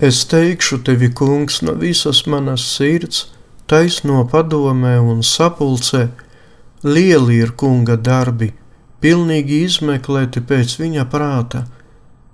Es 0.00 0.22
teikšu 0.24 0.78
tevi, 0.80 1.10
kungs, 1.12 1.58
no 1.60 1.74
visas 1.76 2.22
manas 2.24 2.62
sirds, 2.64 3.26
taisno 3.68 4.22
padomē 4.32 4.94
un 4.96 5.20
sapulcē, 5.20 6.06
lieli 6.88 7.36
ir 7.42 7.52
kunga 7.52 7.98
darbi, 8.00 8.48
pilnīgi 9.04 9.60
izmeklēti 9.66 10.40
pēc 10.40 10.78
viņa 10.80 11.04
prāta, 11.12 11.66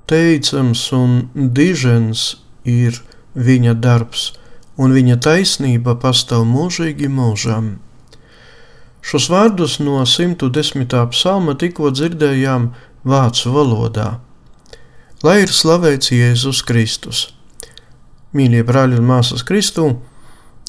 teicams 0.06 0.84
un 0.94 1.18
dižens 1.34 2.36
ir 2.62 3.02
viņa 3.34 3.74
darbs, 3.82 4.30
un 4.78 4.94
viņa 4.94 5.18
taisnība 5.26 5.98
pastāv 5.98 6.46
mūžīgi 6.46 7.10
mūžam. 7.10 7.80
Šos 9.02 9.26
vārdus 9.30 9.80
no 9.82 10.04
110. 10.06 10.94
psalma 11.10 11.58
tikko 11.58 11.90
dzirdējām 11.90 12.70
vācu 13.02 13.58
valodā. 13.58 14.10
Lai 15.26 15.40
ir 15.42 15.50
slavēts 15.50 16.14
Jēzus 16.14 16.62
Kristus! 16.62 17.32
Mīļie 18.36 18.66
brāļi 18.68 18.98
un 19.00 19.06
māsas 19.08 19.40
Kristū, 19.48 19.86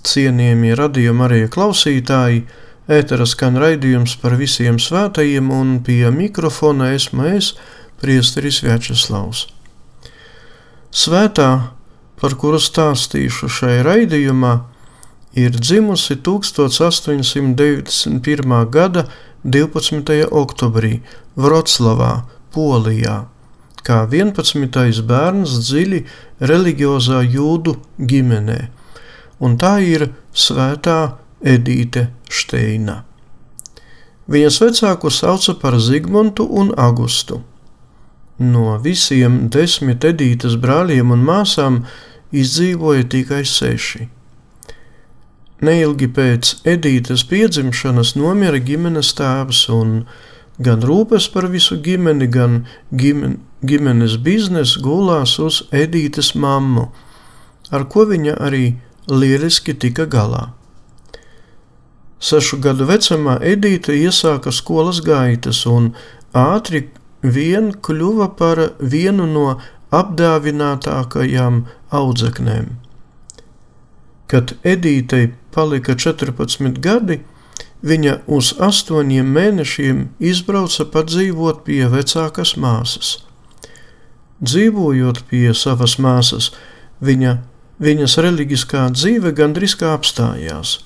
cienījamie 0.08 0.70
radījuma 0.80 1.26
arī 1.26 1.40
klausītāji, 1.52 2.46
ētera 2.88 3.26
skan 3.28 3.60
raidījums 3.60 4.14
par 4.22 4.38
visiem 4.40 4.80
svētajiem, 4.80 5.52
un 5.52 5.84
pie 5.84 6.08
mikrofona 6.16 6.94
esmu 6.96 7.28
es, 7.34 7.60
priesteris 8.00 8.64
Vjačeslavs. 8.64 9.52
Svētā, 10.96 11.76
par 12.22 12.36
kuru 12.40 12.60
stāstīšu 12.62 13.50
šai 13.52 13.84
raidījumā, 13.86 14.54
ir 15.38 15.52
dzimusi 15.60 16.16
1891. 16.24 18.72
gada 18.72 19.06
12. 19.44 20.26
oktobrī 20.32 21.02
Vroclavā, 21.36 22.24
Polijā 22.56 23.28
kā 23.86 24.04
11. 24.10 25.04
bērns 25.08 25.58
dziļi 25.68 26.04
reliģiozā 26.40 27.22
jūdu 27.26 27.78
ģimenē, 27.98 28.60
un 29.44 29.58
tā 29.62 29.78
ir 29.84 30.10
svētā 30.34 31.18
Edīte 31.42 32.08
Šteina. 32.30 33.04
Viņas 34.28 34.58
vecāku 34.60 35.12
sauca 35.14 35.54
par 35.62 35.78
Zigmuntu 35.80 36.48
un 36.50 36.74
Augustu. 36.76 37.42
No 38.38 38.76
visiem 38.84 39.48
desmit 39.50 40.04
Edītes 40.06 40.58
brāļiem 40.62 41.14
un 41.16 41.24
māsām 41.26 41.80
izdzīvoja 42.36 43.08
tikai 43.10 43.46
seši. 43.48 44.10
Neilgi 45.64 46.10
pēc 46.14 46.52
Edītes 46.70 47.24
piedzimšanas 47.26 48.14
nomira 48.20 48.60
ģimenes 48.62 49.16
tēvs, 49.18 49.64
un 49.74 50.04
gan 50.62 50.84
rūpes 50.86 51.32
par 51.34 51.48
visu 51.50 51.80
ģimeni, 51.82 52.28
gan 52.30 52.60
ģimen, 52.94 53.40
ģimenes 53.66 54.18
biznesa 54.22 54.82
gulās 54.84 55.38
uz 55.40 55.64
Edītes 55.72 56.34
mammu, 56.36 56.88
ar 57.72 57.88
ko 57.90 58.06
viņa 58.10 58.38
arī 58.48 58.78
lieliski 59.10 59.74
tika 59.74 60.06
galā. 60.06 60.52
Sešu 62.20 62.58
gadu 62.62 62.88
vecumā 62.90 63.38
Edīte 63.46 63.94
iesāka 63.94 64.52
skolas 64.52 65.02
gaitas 65.06 65.66
un 65.70 65.92
ātri 66.34 66.88
vien 67.22 67.72
kļuva 67.74 68.32
par 68.38 68.62
vienu 68.80 69.28
no 69.30 69.48
apdāvinātākajām 69.94 71.66
audzeknēm. 71.94 72.74
Kad 74.28 74.58
Edītei 74.68 75.32
palika 75.56 75.96
14 75.96 76.82
gadi, 76.84 77.22
viņa 77.82 78.18
uz 78.28 78.52
astoņiem 78.60 79.30
mēnešiem 79.38 80.02
izbrauca 80.20 80.86
padzīvot 80.92 81.64
pie 81.64 81.86
vecākas 81.94 82.58
māsas. 82.58 83.27
Dzīvojot 84.38 85.24
pie 85.32 85.50
savas 85.58 85.98
māsas, 85.98 86.52
viņa, 87.02 87.38
viņas 87.82 88.18
reliģiskā 88.22 88.84
dzīve 88.94 89.34
gandrīz 89.38 89.74
kā 89.80 89.96
apstājās. 89.98 90.80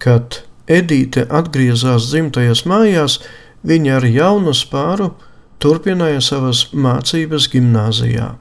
Kad 0.00 0.42
Edīte 0.68 1.24
atgriezās 1.32 2.10
dzimtajās 2.10 2.66
mājās, 2.68 3.18
viņa 3.64 3.94
ar 3.96 4.04
jaunu 4.04 4.52
spāru 4.52 5.14
turpināja 5.60 6.20
savas 6.24 6.66
mācības 6.72 7.48
gimnāzijā. 7.52 8.34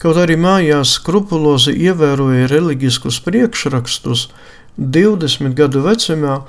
Kaut 0.00 0.20
arī 0.20 0.36
mājās 0.36 0.98
skrupulozi 0.98 1.72
ievēroja 1.86 2.50
reliģiskus 2.52 3.22
priekšrakstus, 3.24 4.28
20 4.76 5.56
gadu 5.56 5.84
vecumā 5.86 6.42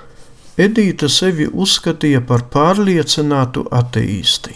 Edīte 0.56 1.10
sevi 1.12 1.50
uzskatīja 1.52 2.22
par 2.24 2.46
pārliecinātu 2.52 3.66
ateisti. 3.76 4.56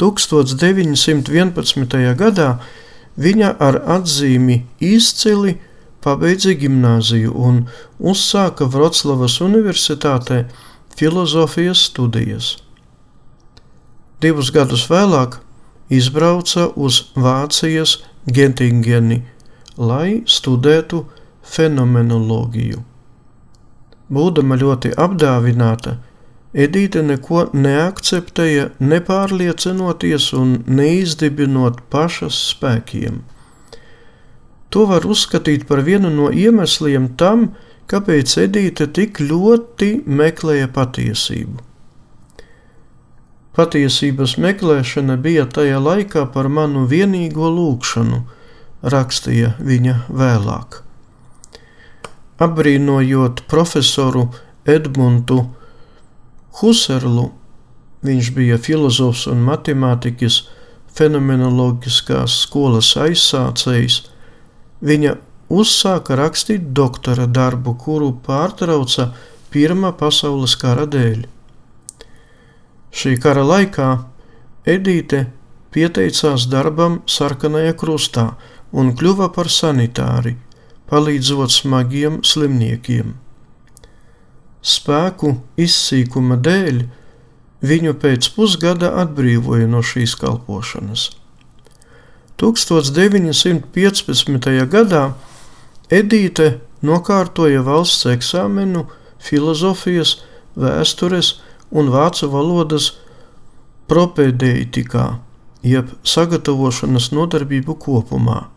1911. 0.00 2.14
gadā 2.16 2.50
viņa 3.16 3.56
ar 3.60 3.80
atzīmi 3.96 4.62
izcili 4.80 5.56
pabeidza 6.04 6.54
gimnāziju 6.54 7.32
un 7.48 7.64
uzsāka 7.98 8.68
Vroclavas 8.70 9.40
Universitātē 9.40 10.44
filozofijas 10.96 11.86
studijas. 11.90 12.56
Divus 14.20 14.52
gadus 14.52 14.86
vēlāk 14.88 15.40
izbrauca 15.92 16.70
uz 16.76 17.02
Vācijas 17.16 17.98
Gentingeni, 18.26 19.22
lai 19.76 20.22
studētu 20.26 21.04
fenomenoloģiju. 21.46 22.82
Būdama 24.06 24.56
ļoti 24.58 24.92
apdāvināta, 24.96 25.96
Edīte 26.56 27.02
neko 27.04 27.50
neakceptēja, 27.52 28.70
nepārliecinoties 28.80 30.30
un 30.38 30.54
neizdibinot 30.64 31.82
pašas 31.92 32.38
spēkiem. 32.54 33.18
To 34.72 34.86
var 34.88 35.04
uzskatīt 35.04 35.66
par 35.68 35.82
vienu 35.84 36.08
no 36.14 36.30
iemesliem 36.32 37.10
tam, 37.20 37.50
kāpēc 37.92 38.32
Edīte 38.46 38.88
tik 38.88 39.20
ļoti 39.20 39.90
meklēja 40.08 40.70
patiesību. 40.72 41.60
Patiesības 43.56 44.34
meklēšana 44.40 45.14
bija 45.20 45.46
tajā 45.48 45.76
laikā 45.80 46.26
par 46.32 46.48
manu 46.52 46.86
vienīgo 46.88 47.48
lūgšanu, 47.52 48.18
rakstīja 48.84 49.54
viņa 49.60 49.94
vēlāk. 50.08 50.82
Apbrīnojot 52.44 53.46
profesoru 53.48 54.26
Edmundu 54.68 55.38
Husserlu, 56.60 57.30
viņš 58.06 58.32
bija 58.36 58.58
filozofs 58.58 59.26
un 59.30 59.42
matemātiķis, 59.44 60.42
fenomenoloģiskās 60.96 62.40
skolas 62.46 62.94
aizsācējs 62.96 64.04
Viņa 64.84 65.14
uzsāka 65.48 66.16
rakstīt 66.18 66.72
doktora 66.76 67.26
darbu, 67.26 67.76
kuru 67.80 68.12
pārtrauca 68.26 69.12
Pirmā 69.50 69.92
pasaules 69.96 70.56
kara 70.60 70.84
dēļ. 70.90 71.22
Šī 72.92 73.16
kara 73.22 73.44
laikā 73.46 73.88
Edīte 74.66 75.26
pieteicās 75.72 76.48
darbam 76.52 77.00
Sarkanajā 77.06 77.72
krustā 77.78 78.26
un 78.72 78.92
kļuva 78.98 79.30
par 79.32 79.48
sanitāri, 79.48 80.34
palīdzot 80.90 81.54
smagiem 81.54 82.20
slimniekiem. 82.26 83.14
Spēku 84.66 85.36
izsīkuma 85.62 86.34
dēļ 86.42 86.80
viņu 87.66 87.92
pēc 88.02 88.26
pusgada 88.34 88.88
atbrīvoja 89.02 89.66
no 89.70 89.80
šīs 89.86 90.16
kalpošanas. 90.18 91.02
1915. 92.42 94.66
gadā 94.72 95.04
Edīte 95.86 96.58
nokārtoja 96.82 97.62
valsts 97.62 98.08
eksāmenu 98.10 98.88
filozofijas, 99.22 100.16
vēstures 100.58 101.38
un 101.70 101.94
vācu 101.94 102.26
valodas 102.32 102.98
propēdeitikā, 103.86 105.22
jeb 105.62 105.94
sagatavošanas 106.02 107.12
nodarbību 107.14 107.78
kopumā. 107.86 108.50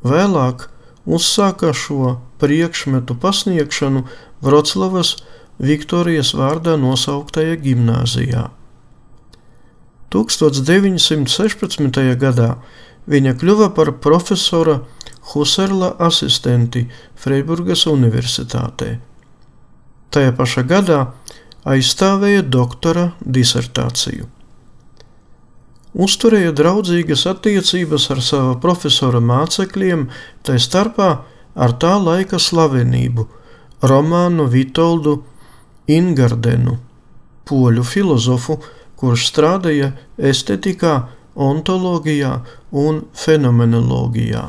Vēlāk 0.00 0.70
uzsāka 1.04 1.76
šo 1.76 2.16
priekšmetu 2.40 3.12
pasniegšanu 3.20 4.08
Vroclavas 4.40 5.16
Viktorijas 5.60 6.32
vārdā 6.32 6.78
nosauktajā 6.80 7.58
gimnāzijā. 7.60 8.46
1916. 10.10 12.00
gadā 12.18 12.54
viņa 13.10 13.34
kļuva 13.38 13.68
par 13.76 13.92
profesora 14.02 14.80
Husserla 15.30 15.92
asistenti 16.02 16.86
Freiburgas 17.20 17.84
Universitātē. 17.86 18.96
Tajā 20.10 20.32
pašā 20.34 20.64
gadā 20.66 21.00
aizstāvēja 21.68 22.42
doktora 22.42 23.10
disertāciju. 23.20 24.26
Uzturēja 25.90 26.54
draudzīgas 26.54 27.26
attiecības 27.26 28.08
ar 28.14 28.22
sava 28.22 28.56
profesora 28.62 29.20
mācekļiem, 29.20 30.06
tā 30.46 30.56
starpā 30.62 31.10
ar 31.54 31.76
tā 31.82 31.96
laika 32.00 32.38
slavenību 32.38 33.26
Romānu 33.80 34.44
Vitoldu 34.52 35.22
Ingardenu, 35.88 36.76
poļu 37.48 37.84
filozofu, 37.86 38.58
kurš 39.00 39.30
strādāja 39.30 39.94
estetikā, 40.18 41.08
ontoloģijā 41.40 42.34
un 42.76 43.04
fenomenoloģijā. 43.16 44.42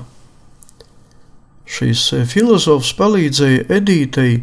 Šis 1.72 2.10
filozofs 2.28 2.92
palīdzēja 3.00 3.64
Edītei 3.72 4.42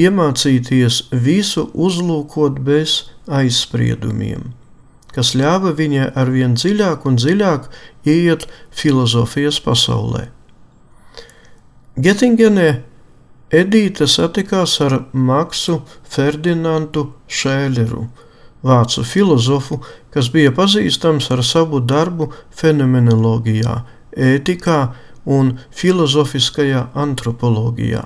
iemācīties 0.00 1.02
visu 1.12 1.66
uzlūkot 1.76 2.62
bez 2.64 3.10
aizspriedumiem, 3.28 4.54
kas 5.12 5.34
ļāva 5.36 5.74
viņai 5.76 6.12
arvien 6.16 6.56
dziļāk 6.56 7.04
un 7.04 7.20
dziļāk 7.20 7.68
ieiet 8.08 8.48
filozofijas 8.72 9.60
pasaulē. 9.60 10.30
Getingenē 12.00 12.70
Edīte 13.50 14.06
satikās 14.06 14.76
ar 14.84 14.92
Maksu 15.10 15.80
Ferdinandu 16.06 17.08
Šēleru, 17.26 18.04
vācu 18.62 19.02
filozofu, 19.02 19.80
kas 20.14 20.28
bija 20.30 20.52
pazīstams 20.54 21.26
ar 21.34 21.42
savu 21.42 21.80
darbu 21.82 22.28
fenomenoloģijā, 22.54 23.74
ētikā 24.14 24.78
un 25.26 25.56
filozofiskajā 25.74 26.86
antropoloģijā. 26.94 28.04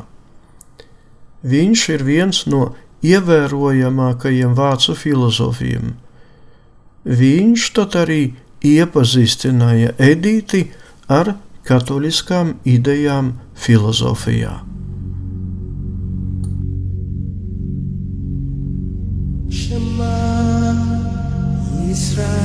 Viņš 1.45 1.87
ir 1.93 2.05
viens 2.09 2.45
no 2.49 2.71
ievērojamākajiem 3.05 4.57
vācu 4.57 4.97
filozofiem. 4.97 5.93
Viņš 7.05 7.67
tad 7.77 7.99
arī 8.01 8.23
iepazīstināja 8.65 9.93
Edīti 10.01 10.71
ar 11.13 11.35
katoliskām 11.69 12.57
idejām 12.65 13.35
filozofijā. 13.61 14.63
Shema 19.55 20.75
Israel 21.89 22.44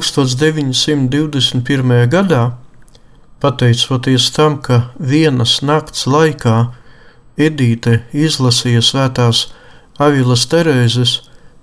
1921. 0.00 2.08
gadā, 2.10 2.42
pateicoties 3.40 4.30
tam, 4.34 4.58
ka 4.62 4.90
vienas 4.98 5.60
nakts 5.62 6.06
laikā 6.06 6.72
Edīte 7.38 8.00
izlasīja 8.10 8.82
svētās 8.82 9.44
Avilas 10.02 10.48
Terēzes, 10.50 11.12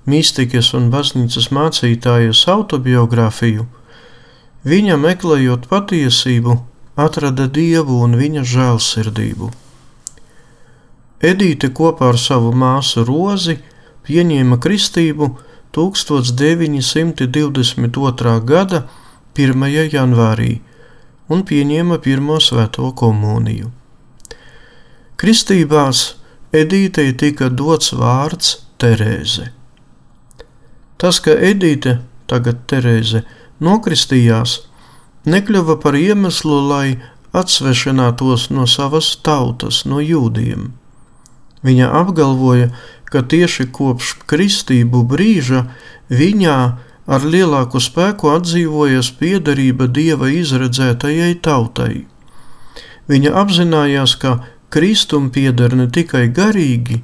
mistikas 0.08 0.70
un 0.78 0.88
baznīcas 0.94 1.50
mācītājas 1.52 2.46
autobiogrāfiju, 2.54 3.66
viņa 4.64 4.96
meklējot 5.02 5.68
patiesību, 5.68 6.56
atrada 6.96 7.50
dievu 7.52 8.00
un 8.06 8.16
viņa 8.16 8.46
žēlsirdību. 8.48 9.52
Edīte 11.20 11.74
kopā 11.76 12.14
ar 12.14 12.20
savu 12.20 12.54
māsu 12.56 13.04
Rozi 13.08 13.58
pieņēma 14.08 14.60
kristību 14.64 15.30
1922. 15.76 18.40
gada 18.48 18.88
1. 19.36 19.92
janvārī 19.92 20.64
un 21.28 21.44
pieņēma 21.44 22.00
pirmo 22.06 22.40
svēto 22.40 22.96
komuniju. 22.96 23.68
Kristībās 25.20 26.16
Edītei 26.56 27.12
tika 27.20 27.52
dots 27.52 27.92
vārds 27.92 28.64
Terēze. 28.80 29.52
Tas, 30.96 31.20
ka 31.20 31.36
Edīte, 31.50 32.00
tagad 32.32 32.64
Terēze, 32.72 33.28
nokristījās, 33.60 34.72
nekļuva 35.28 35.76
par 35.84 36.00
iemeslu, 36.00 36.56
lai 36.70 37.04
atsvešinātos 37.36 38.48
no 38.56 38.64
savas 38.64 39.20
tautas, 39.28 39.84
no 39.84 40.00
jūdiem. 40.00 40.72
Viņa 41.68 41.92
apgalvoja, 42.00 42.72
ka 43.16 43.24
tieši 43.32 43.72
kopš 43.72 44.28
kristību 44.28 45.08
brīža 45.08 45.62
viņā 46.12 46.60
ar 47.16 47.22
lielāku 47.24 47.80
spēku 47.80 48.28
atdzīvojas 48.34 49.14
piederība 49.20 49.86
dieva 49.88 50.28
izredzētajai 50.36 51.36
tautai. 51.46 52.06
Viņa 53.08 53.32
apzinājās, 53.42 54.16
ka 54.20 54.32
Kristum 54.74 55.30
pieder 55.32 55.76
ne 55.80 55.88
tikai 55.88 56.28
garīgi, 56.36 56.98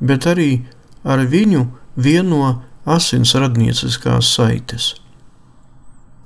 bet 0.00 0.26
arī 0.30 0.64
ar 1.04 1.26
viņu 1.28 1.66
vieno 2.00 2.64
asins 2.88 3.34
radnieciskās 3.36 4.24
saites. 4.38 4.94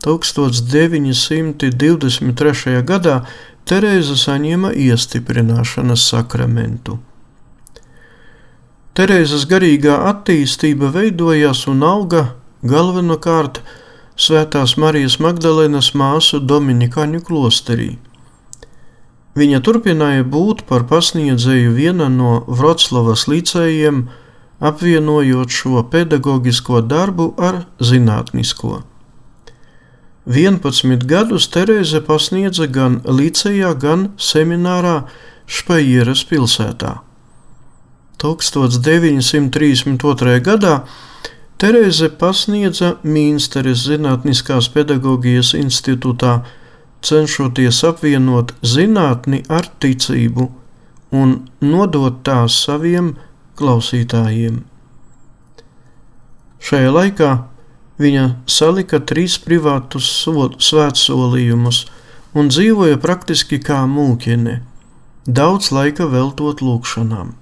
1923. 0.05 2.85
gadā 2.85 3.25
Terēza 3.65 4.13
saņēma 4.21 4.77
iestiprināšanas 4.77 6.05
sakramentu. 6.13 7.01
Terēzes 8.95 9.49
garīgā 9.51 9.95
attīstība 10.07 10.87
veidojās 10.95 11.65
un 11.67 11.81
auga 11.83 12.21
galvenokārt 12.63 13.57
Svētās 14.15 14.77
Marijas 14.79 15.17
Magdalēnas 15.19 15.89
māsu 15.99 16.39
Dominikāņu 16.39 17.25
klosterī. 17.27 17.89
Viņa 19.35 19.59
turpināja 19.67 20.23
būt 20.23 20.63
par 20.69 20.85
pasniedzēju 20.87 21.73
viena 21.75 22.07
no 22.07 22.45
Vroclavas 22.47 23.25
licējiem, 23.27 24.05
apvienojot 24.63 25.51
šo 25.51 25.83
pedagoģisko 25.91 26.83
darbu 26.87 27.33
ar 27.49 27.65
zinātnisko. 27.83 28.85
11 30.31 31.03
gadus 31.11 31.49
Terēze 31.51 31.99
pasniedza 32.07 32.71
gan 32.71 33.01
licejā, 33.03 33.75
gan 33.75 34.13
seminārā 34.31 34.95
Špajieras 35.51 36.23
pilsētā. 36.31 36.95
1932. 38.23 40.39
gadā 40.45 40.75
Terēze 41.65 42.11
pasniedza 42.19 42.97
Mīnsteres 43.07 43.85
Zinātniskās 43.87 44.67
pedagoģijas 44.75 45.53
institūtā, 45.55 46.33
cenšoties 47.05 47.79
apvienot 47.87 48.51
zinātni 48.67 49.45
ar 49.49 49.69
ticību 49.81 50.49
un 51.15 51.37
nodot 51.63 52.19
tās 52.27 52.57
saviem 52.67 53.13
klausītājiem. 53.61 54.59
Šajā 56.65 56.91
laikā 56.97 57.31
viņa 58.03 58.27
salika 58.51 58.99
trīs 58.99 59.39
privātus 59.39 60.11
svētsolījumus 60.25 61.85
un 62.35 62.51
dzīvoja 62.51 62.99
praktiski 62.99 63.61
kā 63.63 63.85
mūķene, 63.87 64.59
daudz 65.25 65.71
laika 65.77 66.11
veltot 66.11 66.67
lūkšanām. 66.67 67.33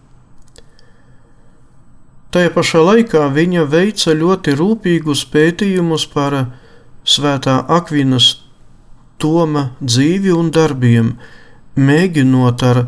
Tajā 2.32 2.48
pašā 2.54 2.80
laikā 2.80 3.26
viņa 3.28 3.62
veica 3.68 4.14
ļoti 4.16 4.54
rūpīgus 4.56 5.26
pētījumus 5.34 6.06
par 6.14 6.36
svētā 7.04 7.58
Akvinas 7.68 8.28
Toma 9.20 9.66
dzīvi 9.84 10.32
un 10.32 10.48
darbiem, 10.56 11.10
mēģinot 11.76 12.64
ar 12.64 12.80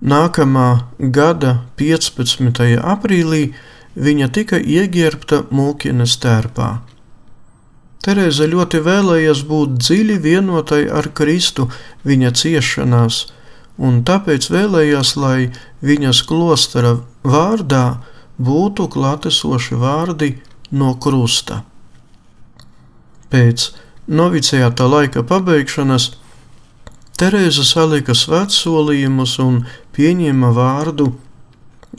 Nākamā 0.00 0.80
gada 0.98 1.60
15. 1.76 2.80
aprīlī 2.80 3.52
viņa 4.00 4.28
tika 4.32 4.56
ieģērbta 4.56 5.44
mūkienes 5.52 6.16
tērpā. 6.22 6.80
Terēze 8.00 8.48
ļoti 8.48 8.80
vēlējās 8.80 9.44
būt 9.44 9.76
dziļi 9.76 10.16
vienotai 10.24 10.88
ar 10.88 11.12
Kristu 11.12 11.68
viņa 12.08 12.32
ciešanās, 12.32 13.28
un 13.80 14.02
tāpēc 14.04 14.50
vēlējās, 14.52 15.14
lai 15.16 15.50
viņas 15.84 16.22
klostera 16.28 16.98
vārdā 17.24 18.00
būtu 18.40 18.88
klātesoši 18.92 19.78
vārdi 19.80 20.34
no 20.76 20.92
krusta. 21.00 21.62
Pēc 23.32 23.70
novicijāta 24.10 24.88
laika 24.90 25.24
pabeigšanas 25.26 26.14
Terēza 27.20 27.66
salika 27.68 28.14
svētsolījumus 28.16 29.34
un 29.44 29.58
pieņēma 29.92 30.54
vārdu 30.56 31.10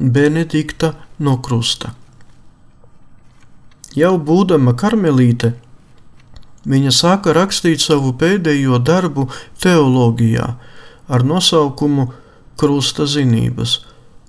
Benedikta 0.02 0.96
no 1.22 1.36
krusta. 1.46 1.92
Jau 3.94 4.16
būdama 4.18 4.74
karmelīte, 4.74 5.52
viņa 6.66 6.94
sāka 6.96 7.36
rakstīt 7.38 7.84
savu 7.86 8.16
pēdējo 8.18 8.82
darbu 8.82 9.28
teoloģijā– 9.62 10.50
ar 11.08 11.26
nosaukumu 11.26 12.12
Krusta 12.62 13.08
zinības, 13.10 13.80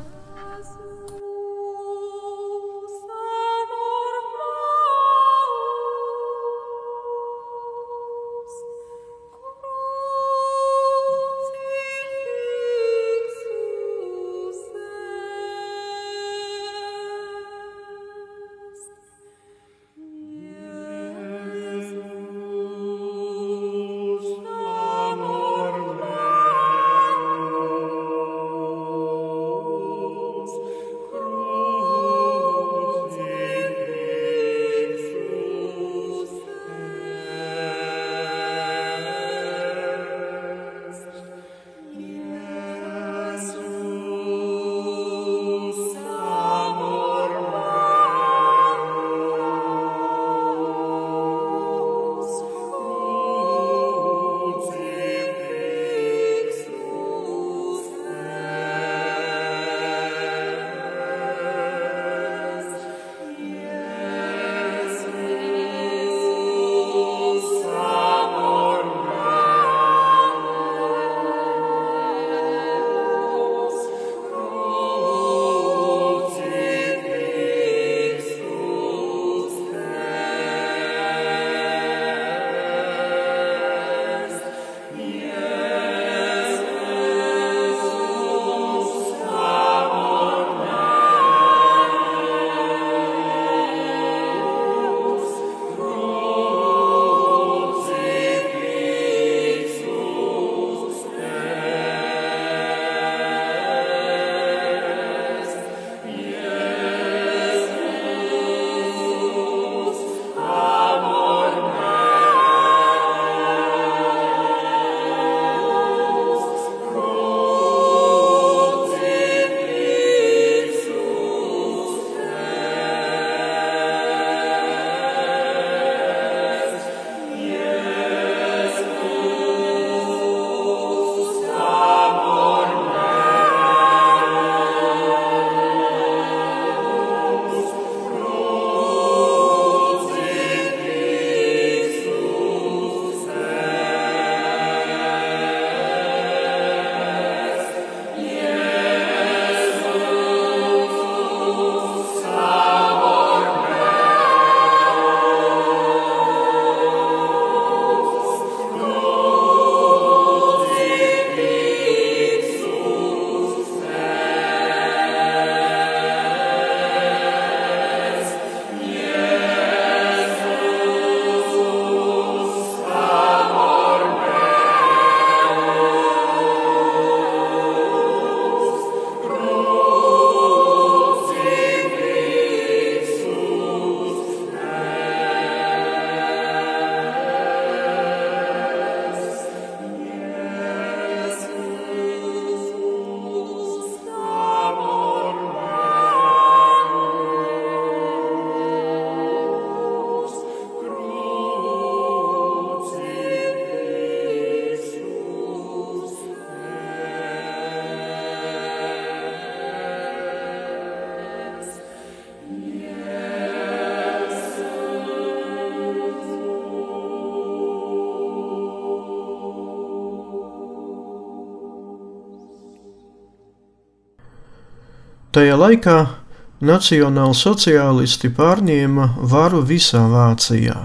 Tajā 225.35 225.57
laikā 225.59 226.23
nacionālsociālisti 226.63 228.29
pārņēma 228.37 229.07
varu 229.33 229.65
visā 229.67 230.05
Vācijā. 230.13 230.77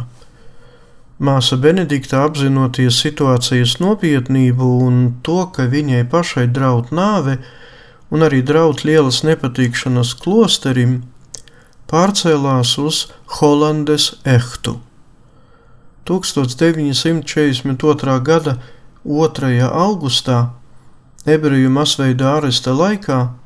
Māsa 1.22 1.58
Benedikta 1.62 2.24
apzinoties 2.26 2.98
situācijas 3.04 3.76
nopietnību 3.78 4.70
un 4.88 4.96
to, 5.22 5.46
ka 5.54 5.70
viņai 5.70 6.02
pašai 6.10 6.50
draud 6.56 6.90
nāve 6.90 7.38
un 8.10 8.26
arī 8.26 8.42
draud 8.42 8.82
lielas 8.90 9.22
nepatīkšanas 9.28 10.18
klosterim, 10.24 11.06
pārcēlās 11.86 12.74
uz 12.82 13.14
Holandes 13.38 14.18
ehtu. 14.26 14.82
1942. 16.10 18.18
gada 18.32 18.58
2. 19.06 19.70
augustā 19.70 20.50
ebreju 21.30 21.70
masveida 21.70 22.34
aresta 22.40 22.74
laikā 22.74 23.39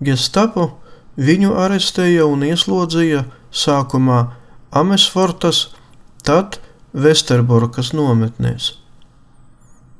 Gestapo 0.00 0.70
viņu 1.16 1.54
arestēja 1.56 2.26
un 2.28 2.44
ieslodzīja 2.44 3.24
sākumā 3.52 4.26
Amesfortas, 4.76 5.70
tad 6.24 6.58
Vesterborkas 6.92 7.92
nometnēs. 7.96 8.74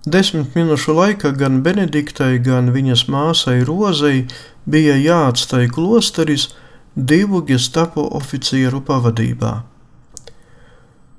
Desmit 0.07 0.55
minūšu 0.55 0.95
laikā 0.95 1.33
gan 1.35 1.63
Benediktai, 1.67 2.37
gan 2.39 2.71
viņas 2.75 3.07
māsai 3.11 3.65
Rozei 3.67 4.27
bija 4.69 4.95
jāatstāj 5.01 5.71
klosteris 5.75 6.51
divu 6.95 7.43
gestapo 7.49 8.05
oficieru 8.21 8.83
pavadībā. 8.87 9.55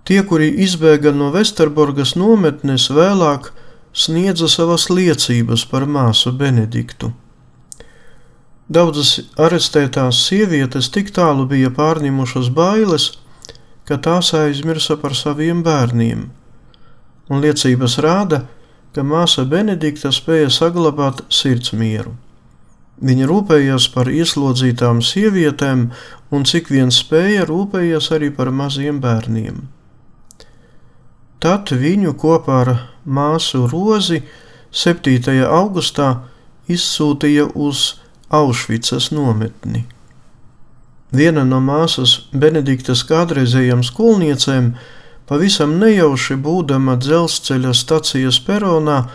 Tie, 0.08 0.22
kuri 0.24 0.48
izbēga 0.64 1.12
no 1.12 1.34
Vesterborgas 1.34 2.16
nometnes, 2.16 2.88
vēlāk 2.88 3.52
sniedza 3.92 4.48
savas 4.48 4.88
liecības 4.88 5.66
par 5.68 5.84
māsu 5.84 6.32
Benediktu. 6.32 7.12
Daudzas 8.68 9.14
arestētās 9.40 10.20
sievietes 10.28 10.90
tik 10.92 11.14
tālu 11.16 11.46
bija 11.48 11.70
pārņemušas 11.72 12.50
bailes, 12.52 13.14
ka 13.88 13.96
tās 14.04 14.34
aizmirsa 14.36 14.98
par 15.00 15.16
saviem 15.16 15.62
bērniem, 15.64 16.26
un 17.32 17.44
liecības 17.44 17.96
rāda, 18.04 18.42
ka 18.92 19.06
māsa 19.08 19.46
Benedikta 19.48 20.12
spēja 20.12 20.50
saglabāt 20.52 21.22
sirds 21.32 21.72
mieru. 21.72 22.18
Viņa 23.08 23.28
rūpējās 23.30 23.86
par 23.94 24.10
ieslodzītām 24.12 25.00
sievietēm 25.06 25.86
un 26.34 26.46
cik 26.50 26.72
vien 26.74 26.92
spēja 26.92 27.46
rūpējās 27.48 28.10
arī 28.18 28.32
par 28.36 28.52
maziem 28.52 29.00
bērniem. 29.00 29.62
Tad 31.40 31.72
viņu 31.72 32.16
kopā 32.18 32.58
ar 32.66 32.72
māsu 33.06 33.68
Rozi 33.70 34.24
7. 34.74 35.38
augustā 35.46 36.10
izsūtīja 36.68 37.46
uz 37.54 37.86
Aušvicas 38.30 39.12
nometni. 39.12 39.86
Viena 41.16 41.46
no 41.48 41.62
māsas 41.64 42.18
Benediktas 42.36 43.06
kādreizējām 43.08 43.86
skolniecēm 43.88 44.74
pavisam 45.30 45.78
nejauši 45.80 46.36
būdama 46.44 46.98
dzelzceļa 47.00 47.72
stacijas 47.72 48.42
peronā 48.44 49.06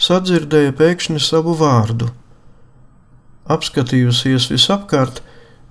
sadzirdēja 0.00 0.72
pēkšņi 0.80 1.20
savu 1.20 1.52
vārdu. 1.60 2.08
Apskatījusies 3.52 4.48
visapkārt, 4.54 5.20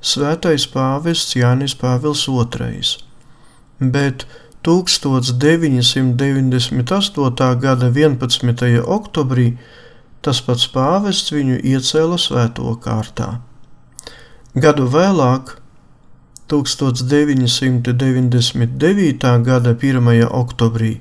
svētais 0.00 0.66
pāvests 0.72 1.36
Jānis 1.36 1.74
Pāvils 1.76 2.28
II, 2.28 2.82
bet 3.80 4.26
1998. 4.64 7.60
gada 7.60 7.86
11. 7.88 8.82
oktobrī 8.84 9.56
tas 10.20 10.40
pats 10.44 10.68
pāvests 10.68 11.32
viņu 11.32 11.56
iecēla 11.64 12.18
svēto 12.20 12.76
kārtā. 12.84 13.40
Gadu 14.54 14.86
vēlāk, 14.90 15.60
1999. 16.50 19.44
gada 19.46 19.74
1. 19.74 20.26
oktobrī, 20.28 21.00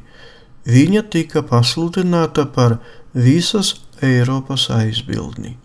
viņa 0.67 1.03
tika 1.11 1.43
pasludināta 1.45 2.45
par 2.51 2.79
visas 3.13 3.75
Eiropas 4.01 4.69
aizbildni. 4.71 5.57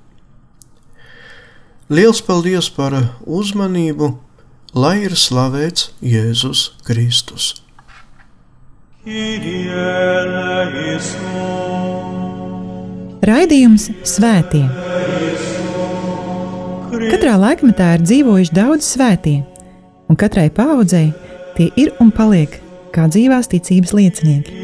Liels 1.92 2.22
paldies 2.24 2.70
par 2.72 2.96
uzmanību, 3.26 4.14
lai 4.74 5.04
ir 5.04 5.14
slavēts 5.14 5.90
Jēzus 6.02 6.70
Kristus. 6.86 7.52
Raidījums 13.24 13.90
Svētie. 14.08 14.64
Katrā 17.04 17.36
laikmetā 17.36 17.94
ir 17.98 18.04
dzīvojuši 18.08 18.56
daudz 18.56 18.88
svētie, 18.94 19.42
un 20.08 20.16
katrai 20.16 20.48
paudzei 20.48 21.10
tie 21.58 21.68
ir 21.76 21.92
un 22.00 22.08
paliek 22.14 22.62
kā 22.96 23.10
dzīvās 23.12 23.50
ticības 23.52 23.92
liecinieki 23.92 24.63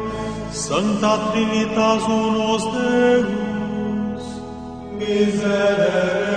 Sancta 0.53 1.31
Trinitas 1.31 2.03
unus 2.03 2.63
Deus, 2.73 4.23
miserere. 4.97 6.30